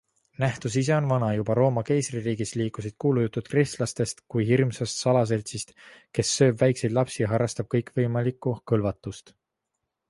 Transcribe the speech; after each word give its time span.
Nähtus 0.43 0.75
ise 0.79 0.93
on 0.99 1.09
vana- 1.09 1.27
juba 1.39 1.55
Rooma 1.59 1.83
keisririigis 1.89 2.53
liikusid 2.61 2.95
kuulujutud 3.05 3.51
kristlastest 3.51 4.25
kui 4.35 4.49
hirmsast 4.49 5.05
salaseltsist, 5.05 5.77
kes 6.19 6.33
sööb 6.41 6.59
väikseid 6.65 6.99
lapsi 7.01 7.25
ja 7.25 7.33
harrastab 7.35 7.73
kõikvõimalikku 7.77 8.57
kõlvatust. 8.75 9.37